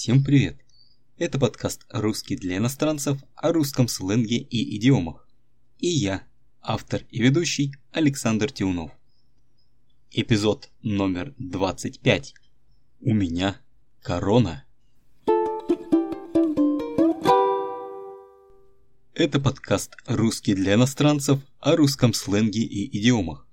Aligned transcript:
Всем 0.00 0.22
привет! 0.22 0.56
Это 1.16 1.40
подкаст 1.40 1.84
«Русский 1.90 2.36
для 2.36 2.58
иностранцев» 2.58 3.18
о 3.34 3.52
русском 3.52 3.88
сленге 3.88 4.36
и 4.36 4.76
идиомах. 4.76 5.28
И 5.78 5.88
я, 5.88 6.22
автор 6.62 7.02
и 7.10 7.20
ведущий 7.20 7.74
Александр 7.90 8.52
Тиунов. 8.52 8.92
Эпизод 10.12 10.70
номер 10.82 11.34
25. 11.38 12.32
У 13.00 13.12
меня 13.12 13.60
корона. 14.00 14.64
Это 19.14 19.40
подкаст 19.40 19.96
«Русский 20.06 20.54
для 20.54 20.74
иностранцев» 20.74 21.40
о 21.58 21.74
русском 21.74 22.14
сленге 22.14 22.60
и 22.60 23.00
идиомах. 23.00 23.48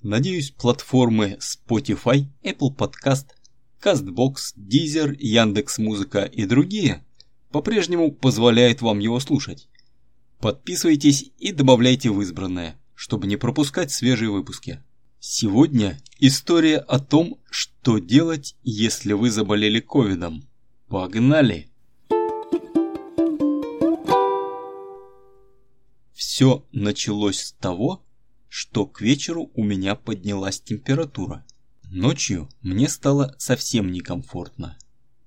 Надеюсь, 0.00 0.52
платформы 0.52 1.38
Spotify, 1.40 2.26
Apple 2.44 2.72
Podcast 2.72 3.30
CastBox, 3.86 4.56
Deezer, 4.56 5.14
Яндекс.Музыка 5.16 6.24
и 6.24 6.44
другие 6.44 7.04
по-прежнему 7.52 8.10
позволяют 8.10 8.82
вам 8.82 8.98
его 8.98 9.20
слушать. 9.20 9.68
Подписывайтесь 10.40 11.30
и 11.38 11.52
добавляйте 11.52 12.10
в 12.10 12.20
избранное, 12.20 12.80
чтобы 12.96 13.28
не 13.28 13.36
пропускать 13.36 13.92
свежие 13.92 14.30
выпуски. 14.30 14.82
Сегодня 15.20 16.00
история 16.18 16.78
о 16.78 16.98
том, 16.98 17.38
что 17.48 17.98
делать, 17.98 18.56
если 18.64 19.12
вы 19.12 19.30
заболели 19.30 19.78
ковидом. 19.78 20.48
Погнали! 20.88 21.68
Все 26.12 26.66
началось 26.72 27.40
с 27.40 27.52
того, 27.52 28.04
что 28.48 28.84
к 28.84 29.00
вечеру 29.00 29.52
у 29.54 29.62
меня 29.62 29.94
поднялась 29.94 30.60
температура. 30.60 31.44
Ночью 31.98 32.50
мне 32.60 32.90
стало 32.90 33.34
совсем 33.38 33.90
некомфортно, 33.90 34.76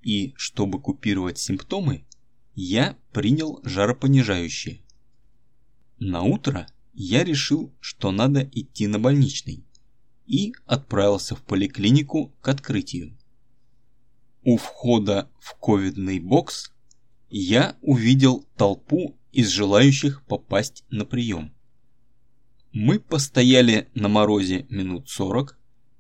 и 0.03 0.35
чтобы 0.37 0.79
купировать 0.79 1.39
симптомы, 1.39 2.05
я 2.53 2.95
принял 3.11 3.59
жаропонижающие. 3.63 4.83
На 5.97 6.21
утро 6.21 6.67
я 6.93 7.23
решил, 7.23 7.73
что 7.79 8.11
надо 8.11 8.47
идти 8.53 8.85
на 8.85 8.99
больничный, 8.99 9.65
и 10.27 10.53
отправился 10.67 11.35
в 11.35 11.41
поликлинику 11.41 12.35
к 12.39 12.47
открытию. 12.49 13.17
У 14.43 14.57
входа 14.57 15.27
в 15.39 15.55
ковидный 15.55 16.19
бокс 16.19 16.71
я 17.31 17.77
увидел 17.81 18.45
толпу 18.57 19.17
из 19.31 19.49
желающих 19.49 20.23
попасть 20.27 20.83
на 20.91 21.03
прием. 21.03 21.51
Мы 22.71 22.99
постояли 22.99 23.89
на 23.95 24.07
морозе 24.07 24.67
минут 24.69 25.09
сорок, 25.09 25.58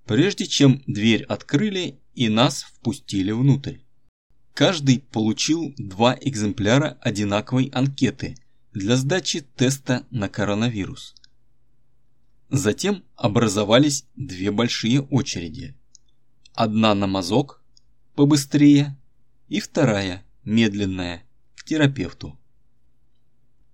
прежде 0.09 0.47
чем 0.47 0.81
дверь 0.87 1.21
открыли 1.25 1.99
и 2.15 2.29
нас 2.29 2.63
впустили 2.63 3.29
внутрь. 3.29 3.77
Каждый 4.55 5.01
получил 5.01 5.75
два 5.77 6.17
экземпляра 6.19 6.97
одинаковой 6.99 7.65
анкеты 7.65 8.35
для 8.73 8.95
сдачи 8.95 9.41
теста 9.41 10.07
на 10.09 10.27
коронавирус. 10.27 11.13
Затем 12.49 13.03
образовались 13.17 14.05
две 14.15 14.49
большие 14.49 15.01
очереди. 15.01 15.75
Одна 16.55 16.95
на 16.95 17.05
мазок, 17.05 17.61
побыстрее, 18.15 18.97
и 19.47 19.59
вторая, 19.59 20.25
медленная, 20.43 21.21
к 21.53 21.65
терапевту. 21.65 22.35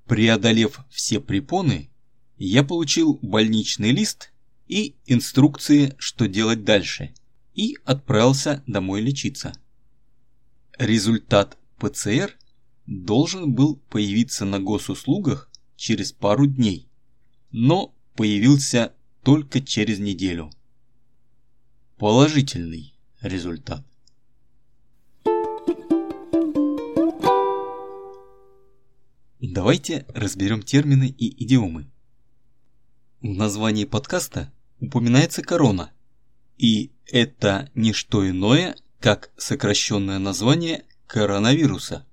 Преодолев 0.05 0.81
все 0.89 1.21
препоны, 1.21 1.89
я 2.35 2.65
получил 2.65 3.19
больничный 3.21 3.91
лист 3.91 4.33
и 4.67 4.95
инструкции, 5.05 5.95
что 5.97 6.27
делать 6.27 6.63
дальше, 6.63 7.13
и 7.53 7.77
отправился 7.85 8.63
домой 8.67 9.01
лечиться. 9.01 9.53
Результат 10.77 11.57
ПЦР 11.77 12.37
должен 12.85 13.53
был 13.53 13.77
появиться 13.89 14.45
на 14.45 14.59
госуслугах 14.59 15.49
через 15.75 16.11
пару 16.11 16.47
дней, 16.47 16.89
но 17.51 17.95
появился 18.15 18.93
только 19.23 19.61
через 19.61 19.99
неделю. 19.99 20.51
Положительный 21.97 22.93
результат. 23.21 23.85
Давайте 29.39 30.05
разберем 30.09 30.61
термины 30.61 31.07
и 31.07 31.43
идиомы. 31.43 31.89
В 33.21 33.29
названии 33.29 33.85
подкаста 33.85 34.51
упоминается 34.85 35.41
корона, 35.41 35.91
и 36.57 36.91
это 37.11 37.69
не 37.75 37.93
что 37.93 38.27
иное, 38.27 38.75
как 38.99 39.31
сокращенное 39.37 40.19
название 40.19 40.85
коронавируса. 41.07 42.05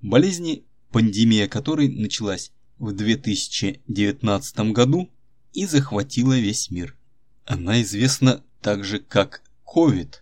Болезни, 0.00 0.64
пандемия 0.90 1.48
которой 1.48 1.88
началась 1.88 2.52
в 2.78 2.92
2019 2.92 4.58
году 4.72 5.10
и 5.52 5.66
захватила 5.66 6.38
весь 6.38 6.70
мир. 6.70 6.96
Она 7.44 7.82
известна 7.82 8.44
также 8.60 8.98
как 9.00 9.42
COVID, 9.66 10.14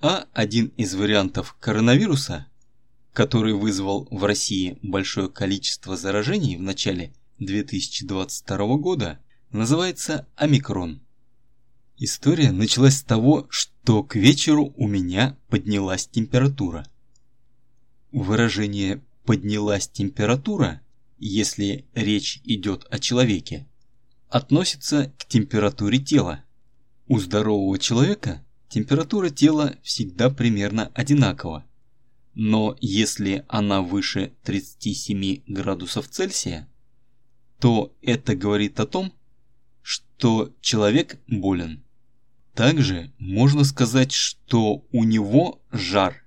а 0.00 0.26
один 0.32 0.66
из 0.76 0.94
вариантов 0.94 1.56
коронавируса, 1.60 2.46
который 3.12 3.54
вызвал 3.54 4.08
в 4.10 4.24
России 4.24 4.78
большое 4.82 5.28
количество 5.28 5.96
заражений 5.96 6.56
в 6.56 6.62
начале 6.62 7.12
2022 7.38 8.76
года, 8.76 9.18
называется 9.50 10.26
омикрон. 10.36 11.00
История 12.04 12.50
началась 12.50 12.96
с 12.96 13.02
того, 13.04 13.46
что 13.48 14.02
к 14.02 14.16
вечеру 14.16 14.74
у 14.76 14.88
меня 14.88 15.38
поднялась 15.48 16.08
температура. 16.08 16.84
Выражение 18.10 19.00
«поднялась 19.24 19.86
температура», 19.86 20.80
если 21.18 21.86
речь 21.94 22.40
идет 22.42 22.88
о 22.90 22.98
человеке, 22.98 23.68
относится 24.28 25.14
к 25.16 25.28
температуре 25.28 26.00
тела. 26.00 26.42
У 27.06 27.20
здорового 27.20 27.78
человека 27.78 28.44
температура 28.68 29.30
тела 29.30 29.76
всегда 29.84 30.28
примерно 30.28 30.88
одинакова. 30.94 31.64
Но 32.34 32.76
если 32.80 33.44
она 33.46 33.80
выше 33.80 34.32
37 34.42 35.44
градусов 35.46 36.08
Цельсия, 36.08 36.68
то 37.60 37.94
это 38.02 38.34
говорит 38.34 38.80
о 38.80 38.86
том, 38.86 39.12
что 39.82 40.52
человек 40.60 41.20
болен. 41.28 41.84
Также 42.54 43.12
можно 43.18 43.64
сказать, 43.64 44.12
что 44.12 44.84
у 44.92 45.04
него 45.04 45.62
жар. 45.70 46.22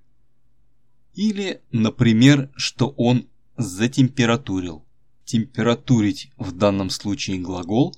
Или, 1.14 1.62
например, 1.72 2.52
что 2.56 2.90
он 2.90 3.28
затемпературил. 3.58 4.86
Температурить 5.24 6.32
в 6.38 6.52
данном 6.52 6.90
случае 6.90 7.40
глагол 7.40 7.96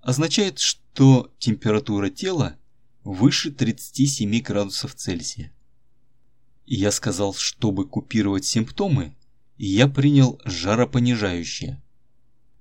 означает, 0.00 0.58
что 0.58 1.32
температура 1.38 2.08
тела 2.10 2.56
выше 3.04 3.50
37 3.50 4.40
градусов 4.40 4.94
Цельсия. 4.94 5.52
Я 6.66 6.90
сказал, 6.90 7.34
чтобы 7.34 7.86
купировать 7.86 8.44
симптомы, 8.44 9.16
я 9.56 9.88
принял 9.88 10.40
жаропонижающее. 10.44 11.82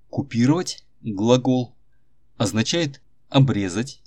Купировать 0.09 0.85
глагол 1.01 1.75
означает 2.37 3.01
обрезать, 3.29 4.01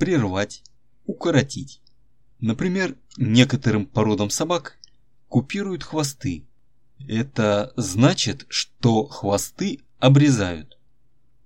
прервать, 0.00 0.64
укоротить. 1.04 1.82
Например, 2.40 2.96
некоторым 3.18 3.86
породам 3.86 4.30
собак 4.30 4.78
купируют 5.28 5.84
хвосты. 5.84 6.46
Это 7.06 7.72
значит, 7.76 8.46
что 8.48 9.04
хвосты 9.04 9.80
обрезают. 9.98 10.78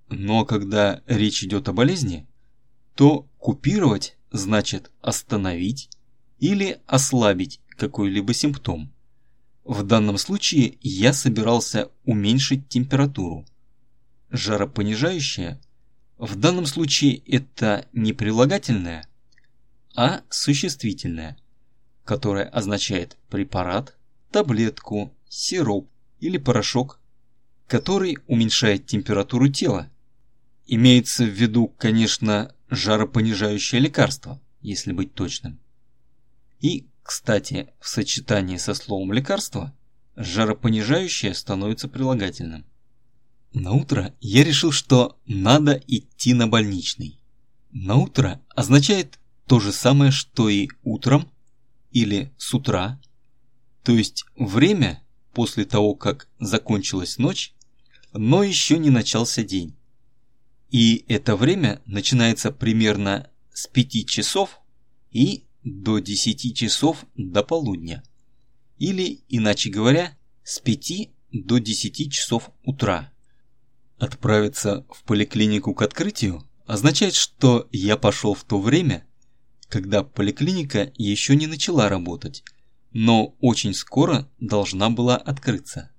Но 0.07 0.45
когда 0.45 1.01
речь 1.05 1.43
идет 1.43 1.67
о 1.67 1.73
болезни, 1.73 2.27
то 2.95 3.27
купировать 3.37 4.17
значит 4.31 4.89
остановить 5.01 5.89
или 6.39 6.79
ослабить 6.87 7.59
какой-либо 7.77 8.33
симптом. 8.33 8.93
В 9.65 9.83
данном 9.83 10.17
случае 10.17 10.77
я 10.81 11.11
собирался 11.11 11.91
уменьшить 12.05 12.69
температуру. 12.69 13.45
Жаропонижающее 14.29 15.59
в 16.17 16.35
данном 16.35 16.65
случае 16.65 17.17
это 17.17 17.87
не 17.93 18.13
прилагательное, 18.13 19.07
а 19.95 20.21
существительное, 20.29 21.37
которое 22.03 22.45
означает 22.45 23.17
препарат, 23.29 23.95
таблетку, 24.31 25.13
сироп 25.27 25.89
или 26.19 26.37
порошок, 26.37 26.99
который 27.67 28.17
уменьшает 28.27 28.85
температуру 28.85 29.49
тела. 29.49 29.89
Имеется 30.67 31.25
в 31.25 31.29
виду, 31.29 31.67
конечно, 31.67 32.53
жаропонижающее 32.69 33.81
лекарство, 33.81 34.41
если 34.61 34.91
быть 34.91 35.13
точным. 35.13 35.59
И, 36.59 36.87
кстати, 37.03 37.69
в 37.79 37.87
сочетании 37.87 38.57
со 38.57 38.73
словом 38.73 39.13
лекарство 39.13 39.73
жаропонижающее 40.15 41.33
становится 41.33 41.87
прилагательным. 41.87 42.65
На 43.55 43.71
утро 43.71 44.13
я 44.19 44.43
решил, 44.43 44.73
что 44.73 45.17
надо 45.25 45.81
идти 45.87 46.33
на 46.33 46.45
больничный. 46.45 47.21
На 47.71 47.95
утро 47.95 48.41
означает 48.49 49.17
то 49.47 49.61
же 49.61 49.71
самое, 49.71 50.11
что 50.11 50.49
и 50.49 50.67
утром 50.83 51.31
или 51.91 52.33
с 52.37 52.53
утра, 52.53 52.99
То 53.83 53.93
есть 53.93 54.25
время 54.35 55.01
после 55.33 55.63
того, 55.63 55.95
как 55.95 56.27
закончилась 56.37 57.17
ночь, 57.17 57.53
но 58.11 58.43
еще 58.43 58.77
не 58.77 58.89
начался 58.89 59.41
день. 59.41 59.73
И 60.69 61.05
это 61.07 61.37
время 61.37 61.81
начинается 61.85 62.51
примерно 62.51 63.29
с 63.53 63.67
5 63.67 64.05
часов 64.05 64.59
и 65.11 65.45
до 65.63 65.99
10 65.99 66.53
часов 66.57 67.05
до 67.15 67.41
полудня. 67.41 68.03
Или, 68.79 69.21
иначе 69.29 69.69
говоря, 69.69 70.17
с 70.43 70.59
5 70.59 71.09
до 71.31 71.59
10 71.59 72.11
часов 72.11 72.51
утра. 72.65 73.13
Отправиться 73.97 74.85
в 74.89 75.03
поликлинику 75.03 75.73
к 75.73 75.81
открытию 75.81 76.43
означает, 76.65 77.15
что 77.15 77.67
я 77.71 77.95
пошел 77.95 78.33
в 78.33 78.43
то 78.43 78.59
время, 78.59 79.05
когда 79.69 80.03
поликлиника 80.03 80.91
еще 80.95 81.35
не 81.35 81.47
начала 81.47 81.87
работать, 81.87 82.43
но 82.91 83.35
очень 83.39 83.73
скоро 83.73 84.29
должна 84.39 84.89
была 84.89 85.15
открыться. 85.15 85.91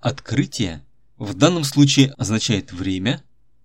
Открытие 0.00 0.84
в 1.18 1.34
данном 1.34 1.64
случае 1.64 2.12
означает 2.12 2.72
время, 2.72 3.22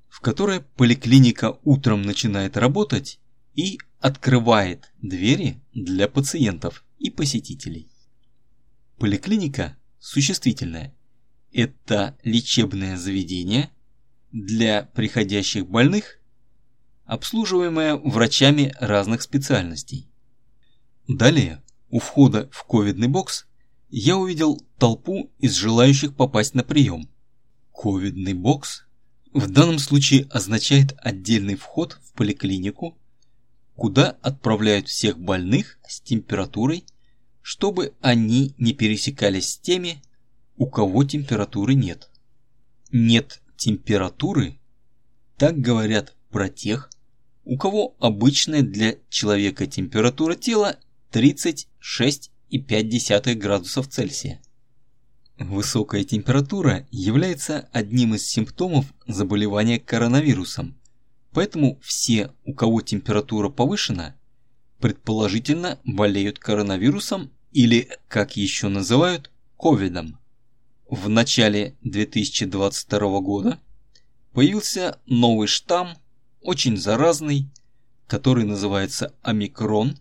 в 0.09 0.19
которое 0.19 0.62
поликлиника 0.75 1.57
утром 1.63 2.01
начинает 2.01 2.57
работать 2.57 3.19
и 3.56 3.80
открывает 4.00 4.92
двери 5.01 5.62
для 5.74 6.07
пациентов 6.07 6.83
и 6.97 7.09
посетителей. 7.09 7.89
Поликлиника 8.97 9.77
существительное– 10.00 10.94
это 11.51 12.17
лечебное 12.23 12.97
заведение 12.97 13.69
для 14.31 14.83
приходящих 14.93 15.67
больных, 15.67 16.19
обслуживаемое 17.05 17.95
врачами 17.95 18.73
разных 18.79 19.21
специальностей. 19.21 20.07
Далее, 21.07 21.63
у 21.89 21.99
входа 21.99 22.49
в 22.51 22.63
ковидный 22.65 23.07
бокс 23.07 23.47
я 23.89 24.17
увидел 24.17 24.61
толпу 24.77 25.31
из 25.39 25.55
желающих 25.55 26.15
попасть 26.15 26.53
на 26.53 26.63
прием. 26.63 27.09
Ковидный 27.73 28.33
бокс 28.33 28.83
в 29.33 29.49
данном 29.49 29.79
случае 29.79 30.27
означает 30.29 30.93
отдельный 30.99 31.55
вход 31.55 31.99
в 32.03 32.13
поликлинику, 32.13 32.97
куда 33.75 34.11
отправляют 34.21 34.87
всех 34.87 35.17
больных 35.17 35.79
с 35.87 36.01
температурой, 36.01 36.85
чтобы 37.41 37.93
они 38.01 38.53
не 38.57 38.73
пересекались 38.73 39.53
с 39.53 39.57
теми, 39.57 40.01
у 40.59 40.67
кого 40.67 41.03
температуры 41.06 41.73
нет. 41.73 42.11
Нет 42.91 43.41
температуры, 43.56 44.59
так 45.38 45.57
говорят 45.57 46.17
про 46.29 46.50
тех, 46.50 46.91
у 47.45 47.57
кого 47.57 47.95
обычная 48.00 48.61
для 48.61 48.97
человека 49.09 49.67
температура 49.67 50.35
тела 50.35 50.75
36,5 51.13 53.35
градусов 53.35 53.88
Цельсия. 53.88 54.41
Высокая 55.38 56.03
температура 56.03 56.85
является 56.91 57.69
одним 57.71 58.15
из 58.15 58.27
симптомов 58.27 58.94
заболевания 59.07 59.79
коронавирусом, 59.79 60.77
поэтому 61.31 61.79
все, 61.81 62.33
у 62.44 62.53
кого 62.53 62.81
температура 62.81 63.47
повышена, 63.47 64.17
предположительно 64.79 65.79
болеют 65.85 66.38
коронавирусом 66.38 67.31
или, 67.53 67.88
как 68.09 68.35
еще 68.35 68.67
называют, 68.67 69.31
ковидом. 69.56 70.19
В 70.89 71.07
начале 71.07 71.75
2022 71.83 73.19
года 73.19 73.59
появился 74.33 74.97
новый 75.06 75.47
штамм, 75.47 75.89
очень 76.41 76.77
заразный, 76.77 77.47
который 78.07 78.44
называется 78.44 79.13
омикрон, 79.21 80.00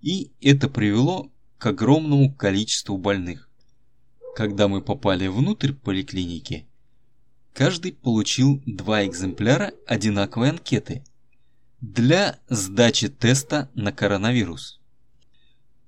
и 0.00 0.32
это 0.40 0.70
привело 0.70 1.30
к 1.58 1.66
огромному 1.66 2.32
количеству 2.32 2.96
больных. 2.96 3.50
Когда 4.34 4.66
мы 4.66 4.80
попали 4.80 5.26
внутрь 5.26 5.74
поликлиники, 5.74 6.66
каждый 7.52 7.92
получил 7.92 8.62
два 8.64 9.04
экземпляра 9.04 9.74
одинаковой 9.86 10.48
анкеты 10.48 11.04
для 11.82 12.38
сдачи 12.48 13.10
теста 13.10 13.68
на 13.74 13.92
коронавирус. 13.92 14.80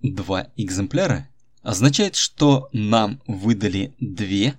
Два 0.03 0.49
экземпляра 0.57 1.31
означает, 1.63 2.17
что 2.17 2.69
нам 2.73 3.23
выдали 3.27 3.95
две 4.01 4.59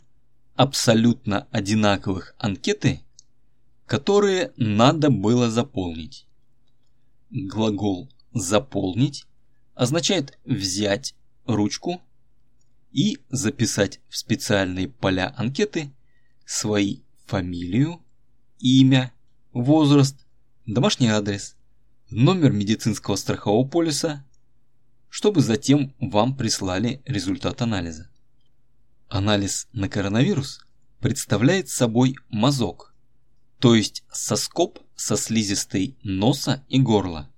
абсолютно 0.56 1.48
одинаковых 1.52 2.36
анкеты, 2.38 3.02
которые 3.86 4.54
надо 4.58 5.10
было 5.10 5.50
заполнить. 5.50 6.26
Глагол 7.30 8.10
«заполнить» 8.34 9.26
означает 9.76 10.38
взять 10.46 11.16
ручку 11.46 12.02
и 12.92 13.18
записать 13.30 14.00
в 14.08 14.18
специальные 14.18 14.88
поля 14.88 15.34
анкеты 15.36 15.92
свои 16.46 17.00
фамилию, 17.26 18.02
имя, 18.60 19.12
возраст, 19.52 20.16
домашний 20.66 21.08
адрес, 21.08 21.56
номер 22.10 22.52
медицинского 22.52 23.16
страхового 23.16 23.68
полиса, 23.68 24.24
чтобы 25.14 25.42
затем 25.42 25.94
вам 26.00 26.36
прислали 26.36 27.04
результат 27.06 27.62
анализа. 27.62 28.10
Анализ 29.10 29.68
на 29.72 29.88
коронавирус 29.88 30.66
представляет 31.00 31.70
собой 31.70 32.16
мазок, 32.30 32.96
то 33.60 33.76
есть 33.76 34.04
соскоб 34.12 34.80
со 34.96 35.16
слизистой 35.16 35.96
носа 36.02 36.66
и 36.68 36.80
горла. 36.80 37.30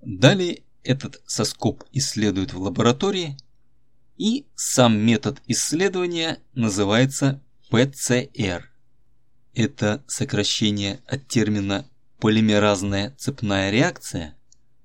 Далее 0.00 0.62
этот 0.84 1.20
соскоб 1.26 1.84
исследуют 1.92 2.54
в 2.54 2.62
лаборатории 2.62 3.36
и 4.16 4.46
сам 4.54 4.96
метод 4.96 5.42
исследования 5.46 6.38
называется 6.54 7.42
ПЦР. 7.68 8.70
Это 9.52 10.02
сокращение 10.06 11.02
от 11.06 11.28
термина 11.28 11.86
полимеразная 12.20 13.14
цепная 13.18 13.70
реакция, 13.70 14.34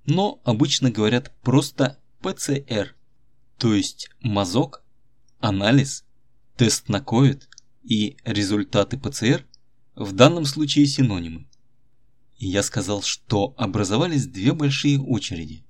но 0.06 0.42
обычно 0.44 0.92
говорят 0.92 1.32
просто 1.42 1.98
ПЦР, 2.22 2.96
то 3.58 3.74
есть 3.74 4.10
мазок, 4.22 4.84
анализ, 5.40 6.06
тест 6.56 6.88
на 6.88 6.98
COVID 6.98 7.44
и 7.84 8.18
результаты 8.24 8.98
ПЦР 9.00 9.46
в 9.96 10.12
данном 10.12 10.46
случае 10.46 10.86
синонимы. 10.86 11.48
И 12.38 12.48
я 12.48 12.62
сказал, 12.62 13.02
что 13.02 13.56
образовались 13.58 14.28
две 14.28 14.54
большие 14.54 15.00
очереди. 15.00 15.66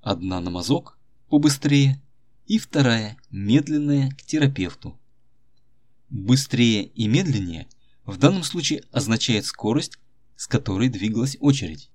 Одна 0.00 0.40
на 0.40 0.50
мазок, 0.50 0.96
побыстрее, 1.28 2.00
и 2.46 2.58
вторая, 2.58 3.16
медленная, 3.30 4.10
к 4.10 4.22
терапевту. 4.22 4.98
Быстрее 6.08 6.84
и 6.84 7.06
медленнее 7.08 7.68
в 8.06 8.16
данном 8.16 8.42
случае 8.44 8.84
означает 8.92 9.44
скорость, 9.44 9.98
с 10.36 10.46
которой 10.46 10.88
двигалась 10.88 11.36
очередь. 11.40 11.90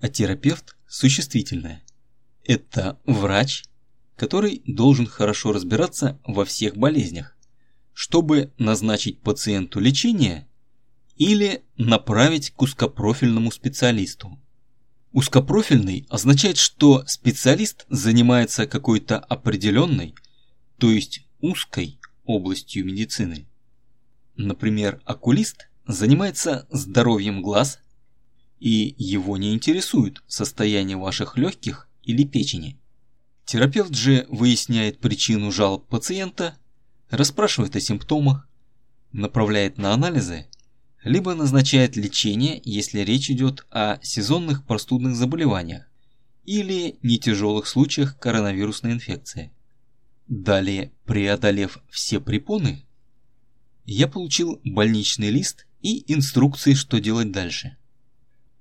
А 0.00 0.08
терапевт– 0.08 0.76
существительное. 0.88 1.82
Это 2.50 2.98
врач, 3.04 3.62
который 4.16 4.62
должен 4.66 5.06
хорошо 5.06 5.52
разбираться 5.52 6.18
во 6.26 6.44
всех 6.44 6.76
болезнях, 6.76 7.36
чтобы 7.92 8.52
назначить 8.58 9.20
пациенту 9.20 9.78
лечение 9.78 10.48
или 11.14 11.62
направить 11.76 12.50
к 12.50 12.60
узкопрофильному 12.60 13.52
специалисту. 13.52 14.36
Узкопрофильный 15.12 16.06
означает, 16.08 16.56
что 16.56 17.04
специалист 17.06 17.86
занимается 17.88 18.66
какой-то 18.66 19.20
определенной, 19.20 20.16
то 20.76 20.90
есть 20.90 21.20
узкой 21.40 22.00
областью 22.24 22.84
медицины. 22.84 23.46
Например, 24.34 25.00
окулист 25.04 25.68
занимается 25.86 26.66
здоровьем 26.72 27.42
глаз, 27.42 27.78
и 28.58 28.96
его 28.98 29.36
не 29.36 29.54
интересует 29.54 30.24
состояние 30.26 30.96
ваших 30.96 31.36
легких 31.36 31.86
или 32.10 32.24
печени. 32.24 32.78
Терапевт 33.44 33.94
же 33.94 34.26
выясняет 34.28 35.00
причину 35.00 35.50
жалоб 35.50 35.88
пациента, 35.88 36.56
расспрашивает 37.08 37.74
о 37.76 37.80
симптомах, 37.80 38.48
направляет 39.12 39.78
на 39.78 39.92
анализы 39.92 40.46
либо 41.02 41.34
назначает 41.34 41.96
лечение, 41.96 42.60
если 42.64 43.00
речь 43.00 43.30
идет 43.30 43.66
о 43.70 43.98
сезонных 44.02 44.66
простудных 44.66 45.16
заболеваниях 45.16 45.86
или 46.44 46.98
нетяжелых 47.02 47.66
случаях 47.66 48.18
коронавирусной 48.18 48.92
инфекции. 48.92 49.52
Далее, 50.26 50.92
преодолев 51.06 51.78
все 51.88 52.20
препоны, 52.20 52.84
я 53.84 54.08
получил 54.08 54.60
больничный 54.62 55.30
лист 55.30 55.66
и 55.80 56.12
инструкции, 56.12 56.74
что 56.74 57.00
делать 57.00 57.32
дальше. 57.32 57.76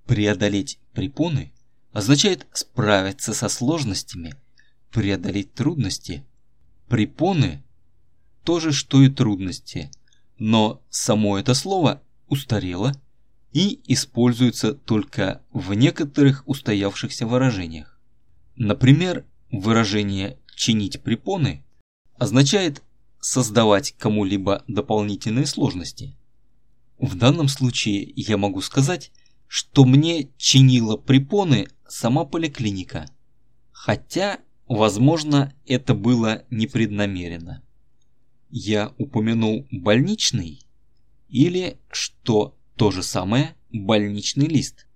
Преодолеть 0.05 0.79
препоны 0.93 1.51
означает 1.91 2.47
справиться 2.53 3.33
со 3.33 3.49
сложностями, 3.49 4.35
преодолеть 4.91 5.53
трудности. 5.53 6.23
Препоны– 6.87 7.63
то 8.43 8.59
же, 8.59 8.71
что 8.71 9.01
и 9.01 9.09
трудности, 9.09 9.91
но 10.37 10.81
само 10.89 11.37
это 11.37 11.53
слово 11.53 12.01
устарела 12.27 12.93
и 13.51 13.81
используется 13.85 14.73
только 14.73 15.41
в 15.51 15.73
некоторых 15.73 16.47
устоявшихся 16.47 17.27
выражениях. 17.27 17.99
Например, 18.55 19.25
выражение 19.51 20.37
«чинить 20.55 21.01
препоны» 21.01 21.63
означает 22.17 22.83
создавать 23.19 23.95
кому-либо 23.97 24.63
дополнительные 24.67 25.45
сложности. 25.45 26.15
В 26.97 27.15
данном 27.15 27.47
случае 27.47 28.11
я 28.15 28.37
могу 28.37 28.61
сказать, 28.61 29.11
что 29.47 29.85
мне 29.85 30.29
чинила 30.37 30.95
препоны 30.97 31.67
сама 31.89 32.25
поликлиника. 32.25 33.05
Хотя, 33.71 34.39
возможно, 34.67 35.53
это 35.65 35.93
было 35.93 36.43
непреднамеренно. 36.49 37.63
Я 38.49 38.93
упомянул 38.97 39.67
больничный 39.71 40.61
или, 41.27 41.79
что 41.91 42.57
то 42.75 42.91
же 42.91 43.03
самое, 43.03 43.55
больничный 43.71 44.47
лист. 44.47 44.87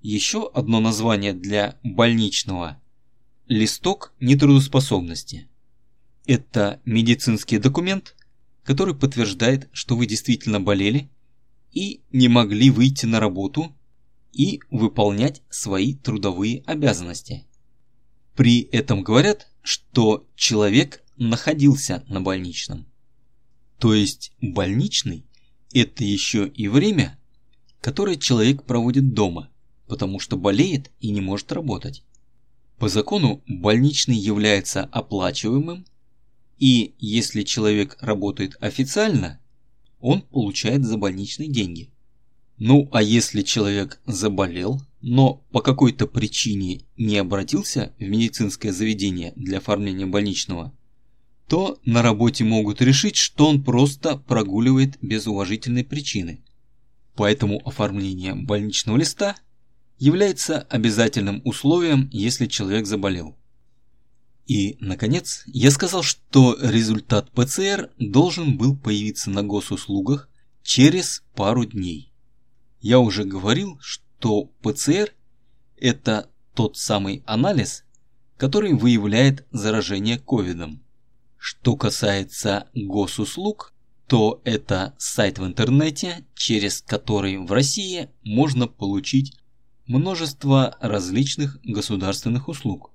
Еще 0.00 0.50
одно 0.52 0.80
название 0.80 1.32
для 1.32 1.78
больничного– 1.82 2.80
листок 3.46 4.12
нетрудоспособности. 4.20 5.48
Это 6.26 6.80
медицинский 6.84 7.58
документ, 7.58 8.16
который 8.64 8.94
подтверждает, 8.94 9.68
что 9.72 9.96
вы 9.96 10.06
действительно 10.06 10.60
болели 10.60 11.10
и 11.72 12.02
не 12.12 12.28
могли 12.28 12.70
выйти 12.70 13.06
на 13.06 13.20
работу 13.20 13.74
и 14.32 14.60
выполнять 14.70 15.42
свои 15.50 15.94
трудовые 15.94 16.62
обязанности. 16.66 17.46
При 18.34 18.62
этом 18.62 19.02
говорят, 19.02 19.48
что 19.62 20.26
человек 20.34 21.02
находился 21.16 22.04
на 22.08 22.20
больничном. 22.20 22.86
То 23.78 23.94
есть 23.94 24.32
больничный– 24.40 25.26
это 25.72 26.04
еще 26.04 26.48
и 26.48 26.68
время, 26.68 27.18
которое 27.80 28.16
человек 28.16 28.64
проводит 28.64 29.12
дома, 29.12 29.50
потому 29.86 30.18
что 30.18 30.36
болеет 30.36 30.90
и 31.00 31.10
не 31.10 31.20
может 31.20 31.52
работать. 31.52 32.02
По 32.78 32.88
закону 32.88 33.42
больничный 33.46 34.16
является 34.16 34.84
оплачиваемым, 34.84 35.84
и 36.58 36.94
если 36.98 37.42
человек 37.42 37.96
работает 38.00 38.56
официально, 38.60 39.40
он 40.00 40.22
получает 40.22 40.84
за 40.84 40.96
больничные 40.96 41.48
деньги. 41.48 41.91
Ну 42.64 42.88
а 42.92 43.02
если 43.02 43.42
человек 43.42 44.00
заболел, 44.06 44.80
но 45.00 45.42
по 45.50 45.60
какой-то 45.60 46.06
причине 46.06 46.82
не 46.96 47.18
обратился 47.18 47.92
в 47.98 48.02
медицинское 48.02 48.72
заведение 48.72 49.32
для 49.34 49.58
оформления 49.58 50.06
больничного, 50.06 50.72
то 51.48 51.80
на 51.84 52.02
работе 52.02 52.44
могут 52.44 52.80
решить, 52.80 53.16
что 53.16 53.48
он 53.48 53.64
просто 53.64 54.16
прогуливает 54.16 54.96
без 55.02 55.26
уважительной 55.26 55.82
причины. 55.82 56.44
Поэтому 57.16 57.60
оформление 57.66 58.36
больничного 58.36 58.96
листа 58.96 59.34
является 59.98 60.60
обязательным 60.60 61.42
условием, 61.44 62.08
если 62.12 62.46
человек 62.46 62.86
заболел. 62.86 63.36
И, 64.46 64.76
наконец, 64.78 65.42
я 65.46 65.72
сказал, 65.72 66.04
что 66.04 66.56
результат 66.62 67.28
ПЦР 67.32 67.90
должен 67.98 68.56
был 68.56 68.76
появиться 68.76 69.30
на 69.30 69.42
госуслугах 69.42 70.28
через 70.62 71.24
пару 71.34 71.64
дней. 71.64 72.11
Я 72.82 72.98
уже 72.98 73.22
говорил, 73.22 73.78
что 73.80 74.46
ПЦР– 74.60 75.14
это 75.76 76.28
тот 76.52 76.76
самый 76.76 77.22
анализ, 77.26 77.84
который 78.36 78.74
выявляет 78.74 79.46
заражение 79.52 80.18
ковидом. 80.18 80.82
Что 81.38 81.76
касается 81.76 82.66
госуслуг, 82.74 83.72
то 84.08 84.40
это 84.44 84.96
сайт 84.98 85.38
в 85.38 85.46
интернете, 85.46 86.26
через 86.34 86.82
который 86.82 87.38
в 87.38 87.52
России 87.52 88.10
можно 88.24 88.66
получить 88.66 89.38
множество 89.86 90.76
различных 90.80 91.60
государственных 91.62 92.48
услуг. 92.48 92.90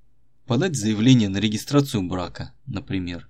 Подать 0.45 0.75
заявление 0.75 1.29
на 1.29 1.37
регистрацию 1.37 2.03
брака, 2.03 2.53
например. 2.65 3.29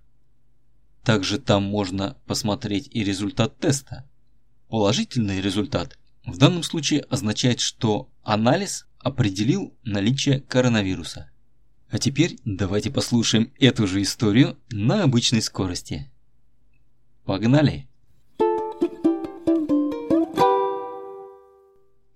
Также 1.03 1.37
там 1.37 1.65
можно 1.65 2.17
посмотреть 2.25 2.89
и 2.91 3.03
результат 3.03 3.59
теста. 3.59 4.09
Положительный 4.69 5.39
результат 5.39 5.99
в 6.27 6.37
данном 6.37 6.61
случае 6.61 7.01
означает, 7.01 7.61
что 7.61 8.11
анализ 8.21 8.85
определил 8.99 9.73
наличие 9.83 10.41
коронавируса. 10.41 11.31
А 11.89 11.99
теперь 11.99 12.37
давайте 12.43 12.91
послушаем 12.91 13.53
эту 13.57 13.87
же 13.87 14.01
историю 14.01 14.59
на 14.69 15.03
обычной 15.03 15.41
скорости. 15.41 16.11
Погнали! 17.23 17.87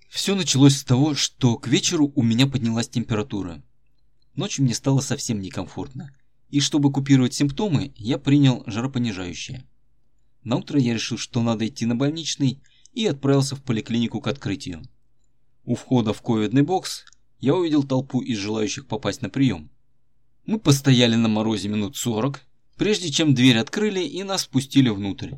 Все 0.09 0.35
началось 0.35 0.77
с 0.77 0.83
того, 0.83 1.15
что 1.15 1.57
к 1.57 1.69
вечеру 1.69 2.11
у 2.13 2.21
меня 2.21 2.47
поднялась 2.47 2.89
температура. 2.89 3.63
Ночью 4.35 4.65
мне 4.65 4.75
стало 4.75 4.99
совсем 4.99 5.39
некомфортно, 5.39 6.13
и 6.49 6.59
чтобы 6.59 6.91
купировать 6.91 7.33
симптомы, 7.33 7.93
я 7.95 8.17
принял 8.17 8.63
жаропонижающее. 8.67 9.65
На 10.43 10.57
утро 10.57 10.79
я 10.79 10.93
решил, 10.93 11.17
что 11.17 11.41
надо 11.41 11.65
идти 11.65 11.85
на 11.85 11.95
больничный, 11.95 12.61
и 12.93 13.05
отправился 13.05 13.55
в 13.55 13.63
поликлинику 13.63 14.21
к 14.21 14.27
открытию. 14.27 14.83
У 15.63 15.75
входа 15.75 16.13
в 16.13 16.21
ковидный 16.21 16.63
бокс 16.63 17.05
я 17.39 17.55
увидел 17.55 17.83
толпу 17.83 18.21
из 18.21 18.37
желающих 18.37 18.87
попасть 18.87 19.21
на 19.21 19.29
прием. 19.29 19.69
Мы 20.45 20.59
постояли 20.59 21.15
на 21.15 21.27
морозе 21.27 21.69
минут 21.69 21.95
40, 21.97 22.41
прежде 22.77 23.11
чем 23.11 23.33
дверь 23.33 23.57
открыли 23.57 24.01
и 24.01 24.23
нас 24.23 24.41
спустили 24.41 24.89
внутрь. 24.89 25.35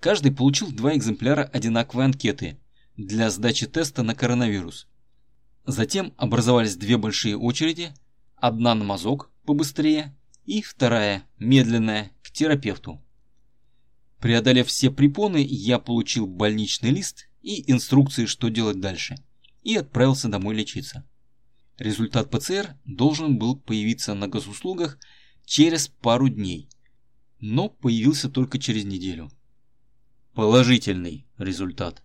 Каждый 0.00 0.32
получил 0.32 0.70
два 0.72 0.96
экземпляра 0.96 1.44
одинаковой 1.44 2.04
анкеты 2.06 2.58
для 2.96 3.30
сдачи 3.30 3.66
теста 3.66 4.02
на 4.02 4.14
коронавирус. 4.14 4.88
Затем 5.66 6.12
образовались 6.16 6.76
две 6.76 6.96
большие 6.96 7.36
очереди, 7.36 7.92
одна 8.36 8.74
на 8.74 8.84
мазок 8.84 9.30
побыстрее 9.44 10.16
и 10.44 10.62
вторая, 10.62 11.24
медленная, 11.38 12.10
к 12.22 12.30
терапевту. 12.30 13.00
Преодолев 14.22 14.68
все 14.68 14.92
препоны, 14.92 15.44
я 15.44 15.80
получил 15.80 16.28
больничный 16.28 16.90
лист 16.90 17.28
и 17.42 17.68
инструкции, 17.72 18.26
что 18.26 18.50
делать 18.50 18.78
дальше, 18.78 19.16
и 19.64 19.74
отправился 19.74 20.28
домой 20.28 20.54
лечиться. 20.54 21.04
Результат 21.76 22.30
ПЦР 22.30 22.76
должен 22.84 23.36
был 23.36 23.56
появиться 23.56 24.14
на 24.14 24.28
госуслугах 24.28 24.96
через 25.44 25.88
пару 25.88 26.28
дней, 26.28 26.68
но 27.40 27.68
появился 27.68 28.30
только 28.30 28.60
через 28.60 28.84
неделю. 28.84 29.28
Положительный 30.34 31.26
результат. 31.36 32.00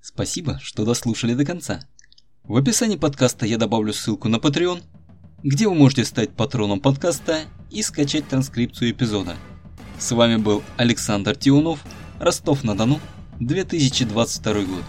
Спасибо, 0.00 0.60
что 0.60 0.84
дослушали 0.84 1.34
до 1.34 1.44
конца. 1.44 1.88
В 2.46 2.58
описании 2.58 2.96
подкаста 2.96 3.46
я 3.46 3.56
добавлю 3.56 3.94
ссылку 3.94 4.28
на 4.28 4.36
Patreon, 4.36 4.82
где 5.42 5.66
вы 5.66 5.74
можете 5.74 6.04
стать 6.04 6.28
патроном 6.28 6.78
подкаста 6.78 7.44
и 7.70 7.82
скачать 7.82 8.28
транскрипцию 8.28 8.90
эпизода. 8.90 9.34
С 9.98 10.12
вами 10.12 10.36
был 10.36 10.62
Александр 10.76 11.34
Тионов, 11.34 11.78
Ростов-на-Дону, 12.20 13.00
2022 13.40 14.52
год. 14.52 14.84